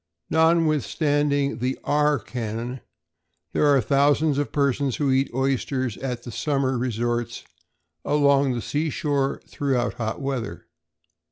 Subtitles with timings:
[0.31, 2.81] Notwithstanding the R canon,
[3.53, 7.43] there are thousands of persons who eat oysters at the summer resorts
[8.03, 10.65] along the seashore throughout hot weather.